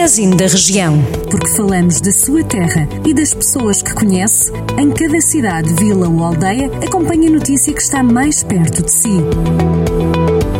Magazine 0.00 0.34
da 0.34 0.46
Região. 0.46 1.02
Porque 1.30 1.46
falamos 1.48 2.00
da 2.00 2.10
sua 2.10 2.42
terra 2.42 2.88
e 3.04 3.12
das 3.12 3.34
pessoas 3.34 3.82
que 3.82 3.92
conhece, 3.92 4.50
em 4.78 4.90
cada 4.90 5.20
cidade, 5.20 5.74
vila 5.74 6.08
ou 6.08 6.24
aldeia, 6.24 6.70
acompanhe 6.82 7.26
a 7.26 7.30
notícia 7.30 7.70
que 7.70 7.82
está 7.82 8.02
mais 8.02 8.42
perto 8.42 8.82
de 8.82 8.90
si. 8.90 9.20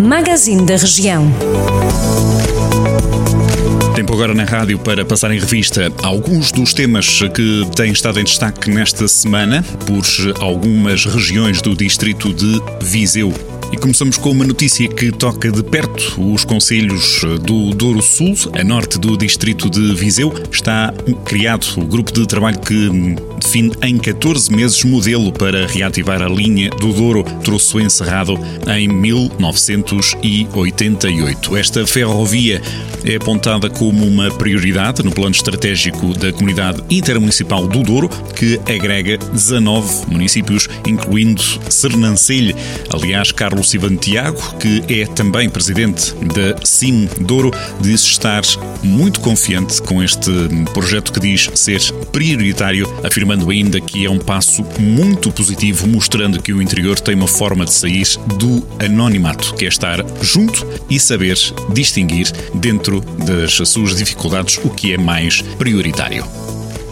Magazine 0.00 0.64
da 0.64 0.78
Região. 0.78 1.30
Tempo 3.94 4.14
agora 4.14 4.32
na 4.32 4.44
rádio 4.44 4.78
para 4.78 5.04
passar 5.04 5.30
em 5.30 5.38
revista 5.38 5.92
alguns 6.02 6.50
dos 6.50 6.72
temas 6.72 7.20
que 7.34 7.68
têm 7.76 7.92
estado 7.92 8.18
em 8.18 8.24
destaque 8.24 8.70
nesta 8.70 9.06
semana 9.06 9.62
por 9.84 10.02
algumas 10.42 11.04
regiões 11.04 11.60
do 11.60 11.76
distrito 11.76 12.32
de 12.32 12.58
Viseu. 12.82 13.34
E 13.72 13.76
começamos 13.76 14.16
com 14.16 14.30
uma 14.30 14.44
notícia 14.44 14.88
que 14.88 15.10
toca 15.10 15.50
de 15.50 15.62
perto 15.62 16.32
os 16.32 16.44
conselhos 16.44 17.22
do 17.42 17.70
Douro 17.74 18.00
Sul, 18.00 18.34
a 18.52 18.62
norte 18.62 18.98
do 18.98 19.16
distrito 19.16 19.68
de 19.68 19.94
Viseu. 19.94 20.32
Está 20.50 20.94
criado 21.24 21.66
o 21.76 21.84
grupo 21.84 22.12
de 22.12 22.26
trabalho 22.26 22.58
que 22.60 22.88
define 23.46 23.72
em 23.80 23.96
14 23.96 24.52
meses 24.52 24.82
modelo 24.82 25.32
para 25.32 25.68
reativar 25.68 26.20
a 26.20 26.28
linha 26.28 26.68
do 26.68 26.92
Douro, 26.92 27.22
troço 27.44 27.78
encerrado 27.78 28.36
em 28.66 28.88
1988. 28.88 31.56
Esta 31.56 31.86
ferrovia 31.86 32.60
é 33.04 33.14
apontada 33.14 33.70
como 33.70 34.04
uma 34.04 34.32
prioridade 34.32 35.04
no 35.04 35.12
plano 35.12 35.30
estratégico 35.30 36.12
da 36.18 36.32
Comunidade 36.32 36.82
Intermunicipal 36.90 37.68
do 37.68 37.84
Douro, 37.84 38.10
que 38.34 38.58
agrega 38.68 39.16
19 39.16 40.06
municípios, 40.08 40.68
incluindo 40.84 41.40
Sernancelho. 41.70 42.56
Aliás, 42.92 43.30
Carlos 43.30 43.72
Ivan 43.74 43.94
Tiago, 43.94 44.42
que 44.56 44.82
é 44.92 45.06
também 45.06 45.48
presidente 45.48 46.12
da 46.34 46.56
CIM 46.64 47.08
Douro, 47.20 47.52
disse 47.80 48.06
estar 48.06 48.42
muito 48.82 49.20
confiante 49.20 49.80
com 49.82 50.02
este 50.02 50.32
projeto 50.74 51.12
que 51.12 51.20
diz 51.20 51.48
ser 51.54 51.80
prioritário, 52.10 52.92
afirmando 53.04 53.35
ainda 53.50 53.80
que 53.80 54.04
é 54.04 54.10
um 54.10 54.18
passo 54.18 54.64
muito 54.78 55.30
positivo, 55.32 55.86
mostrando 55.86 56.42
que 56.42 56.52
o 56.52 56.62
interior 56.62 56.98
tem 56.98 57.14
uma 57.14 57.28
forma 57.28 57.64
de 57.64 57.72
sair 57.72 58.06
do 58.38 58.66
anonimato, 58.78 59.54
que 59.54 59.64
é 59.64 59.68
estar 59.68 60.04
junto 60.22 60.66
e 60.88 60.98
saber 60.98 61.36
distinguir 61.72 62.30
dentro 62.54 63.00
das 63.00 63.68
suas 63.68 63.96
dificuldades 63.96 64.58
o 64.64 64.70
que 64.70 64.92
é 64.92 64.98
mais 64.98 65.42
prioritário. 65.42 66.45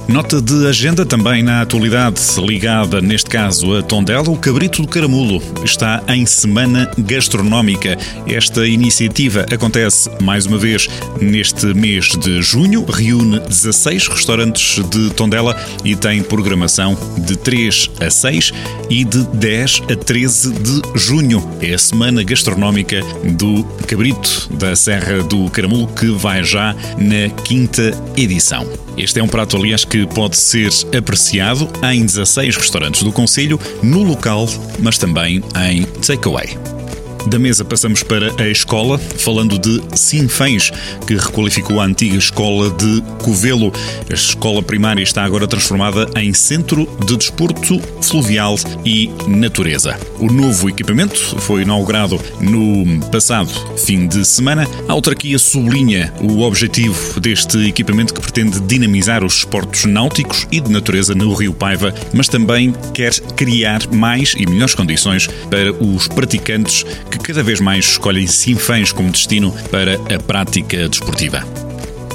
Nota 0.07 0.41
de 0.41 0.67
agenda 0.67 1.07
também 1.07 1.43
na 1.43 1.63
atualidade, 1.63 2.21
ligada 2.39 3.01
neste 3.01 3.31
caso 3.31 3.75
a 3.75 3.83
Tondela, 3.83 4.29
o 4.29 4.37
Cabrito 4.37 4.83
do 4.83 4.89
Caramulo 4.89 5.43
está 5.65 6.03
em 6.09 6.27
semana 6.27 6.91
gastronómica. 6.99 7.97
Esta 8.27 8.67
iniciativa 8.67 9.47
acontece 9.51 10.11
mais 10.21 10.45
uma 10.45 10.59
vez 10.59 10.89
neste 11.21 11.67
mês 11.73 12.09
de 12.19 12.43
junho, 12.43 12.85
reúne 12.85 13.41
16 13.41 14.09
restaurantes 14.09 14.85
de 14.91 15.11
Tondela 15.15 15.57
e 15.83 15.97
tem 15.97 16.23
programação 16.23 16.97
de 17.17 17.37
3 17.37 17.91
a 18.01 18.11
6 18.11 18.53
e 18.91 19.05
de 19.05 19.25
10 19.25 19.83
a 19.91 19.97
13 19.97 20.53
de 20.53 20.83
junho. 20.99 21.49
É 21.63 21.73
a 21.73 21.79
semana 21.79 22.23
gastronómica 22.23 23.01
do 23.25 23.65
Cabrito 23.87 24.51
da 24.53 24.77
Serra 24.77 25.23
do 25.23 25.49
Caramulo 25.51 25.87
que 25.89 26.11
vai 26.11 26.45
já 26.45 26.77
na 26.99 27.31
quinta 27.43 27.99
edição. 28.17 28.67
Este 28.97 29.19
é 29.19 29.23
um 29.23 29.29
prato, 29.29 29.57
aliás, 29.57 29.85
que 29.95 30.05
pode 30.09 30.37
ser 30.37 30.73
apreciado 30.99 31.71
em 31.93 32.05
16 32.05 32.57
restaurantes 32.57 33.05
do 33.05 33.13
Conselho, 33.13 33.61
no 33.81 34.03
local, 34.03 34.45
mas 34.81 34.99
também 34.99 35.41
em 35.71 35.85
takeaway. 36.05 36.59
Da 37.27 37.39
mesa 37.39 37.65
passamos 37.65 38.03
para 38.03 38.31
a 38.43 38.49
escola, 38.49 38.99
falando 38.99 39.59
de 39.59 39.81
Sinfãs, 39.99 40.71
que 41.07 41.17
requalificou 41.17 41.81
a 41.81 41.85
antiga 41.85 42.17
escola 42.17 42.71
de 42.71 43.03
Covelo. 43.23 43.73
A 44.11 44.15
escola 44.15 44.63
primária 44.63 45.03
está 45.03 45.25
agora 45.25 45.47
transformada 45.47 46.09
em 46.17 46.35
centro 46.35 46.87
de 47.07 47.17
desporto 47.17 47.81
fluvial 48.03 48.57
e 48.85 49.11
natureza. 49.27 49.99
O 50.19 50.27
novo 50.27 50.69
equipamento 50.69 51.19
foi 51.41 51.63
inaugurado 51.63 52.21
no 52.41 53.01
passado 53.11 53.51
fim 53.79 54.07
de 54.07 54.25
semana. 54.25 54.69
A 54.87 54.93
autarquia 54.93 55.39
sublinha 55.39 56.13
o 56.21 56.43
objetivo 56.43 57.21
deste 57.21 57.69
equipamento 57.69 58.13
que 58.13 58.21
pretende 58.21 58.61
dinamizar 58.61 59.25
os 59.25 59.39
esportes 59.39 59.87
náuticos 59.87 60.47
e 60.53 60.61
de 60.61 60.71
natureza 60.71 61.15
no 61.15 61.33
Rio 61.35 61.55
Paiva, 61.55 61.95
mas 62.13 62.29
também 62.29 62.73
quer 62.93 63.15
criar 63.37 63.87
mais 63.93 64.35
e 64.37 64.47
melhores 64.47 64.75
condições 64.75 65.27
para 65.51 65.73
os 65.73 66.07
praticantes 66.09 66.85
que 67.19 67.19
cada 67.19 67.43
vez 67.43 67.61
mais 67.61 67.85
escolhem 67.85 68.27
Sinfãs 68.27 68.93
como 68.93 69.11
destino 69.11 69.53
para 69.71 69.95
a 70.15 70.19
prática 70.19 70.89
desportiva. 70.89 71.64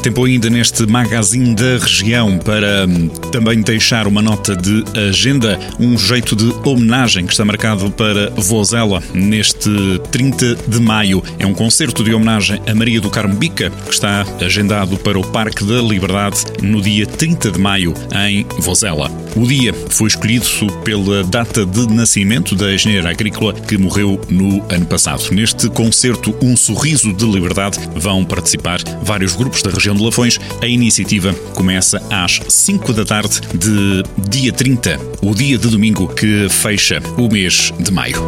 Tempo 0.01 0.23
ainda 0.23 0.49
neste 0.49 0.87
magazine 0.87 1.53
da 1.53 1.77
região 1.77 2.37
para 2.37 2.85
hum, 2.87 3.09
também 3.31 3.61
deixar 3.61 4.07
uma 4.07 4.21
nota 4.21 4.55
de 4.55 4.83
agenda, 5.09 5.59
um 5.77 5.97
jeito 5.97 6.37
de 6.37 6.53
homenagem 6.67 7.25
que 7.25 7.33
está 7.33 7.43
marcado 7.43 7.91
para 7.91 8.29
Vozela 8.29 9.03
neste 9.13 9.69
30 10.09 10.55
de 10.67 10.79
maio. 10.79 11.21
É 11.37 11.45
um 11.45 11.53
concerto 11.53 12.01
de 12.01 12.13
homenagem 12.13 12.61
a 12.65 12.73
Maria 12.73 13.01
do 13.01 13.09
Carmo 13.09 13.35
Bica 13.35 13.69
que 13.69 13.93
está 13.93 14.25
agendado 14.39 14.97
para 14.97 15.19
o 15.19 15.27
Parque 15.27 15.65
da 15.65 15.81
Liberdade 15.81 16.45
no 16.61 16.81
dia 16.81 17.05
30 17.05 17.51
de 17.51 17.59
maio 17.59 17.93
em 18.25 18.45
Vozela. 18.61 19.11
O 19.35 19.45
dia 19.45 19.73
foi 19.89 20.07
escolhido 20.07 20.45
pela 20.83 21.23
data 21.25 21.65
de 21.65 21.87
nascimento 21.93 22.55
da 22.55 22.73
engenheira 22.73 23.09
agrícola 23.09 23.53
que 23.53 23.77
morreu 23.77 24.19
no 24.29 24.63
ano 24.69 24.85
passado. 24.85 25.29
Neste 25.31 25.69
concerto 25.69 26.33
Um 26.41 26.55
Sorriso 26.55 27.13
de 27.13 27.25
Liberdade 27.25 27.77
vão 27.95 28.23
participar 28.23 28.79
vários 29.03 29.35
grupos 29.35 29.61
da 29.61 29.69
região 29.69 29.88
região 29.89 29.95
de 29.95 30.03
Lafões. 30.03 30.39
A 30.61 30.67
iniciativa 30.67 31.33
começa 31.53 32.01
às 32.09 32.39
5 32.47 32.93
da 32.93 33.05
tarde 33.05 33.41
de 33.53 34.03
dia 34.29 34.53
30, 34.53 34.99
o 35.21 35.33
dia 35.33 35.57
de 35.57 35.67
domingo 35.67 36.07
que 36.07 36.47
fecha 36.49 37.01
o 37.17 37.27
mês 37.27 37.73
de 37.79 37.91
maio. 37.91 38.23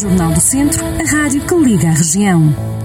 Jornal 0.00 0.32
do 0.32 0.40
Centro, 0.40 0.84
a 0.84 1.10
rádio 1.10 1.40
que 1.42 1.54
liga 1.54 1.88
a 1.88 1.92
região. 1.92 2.75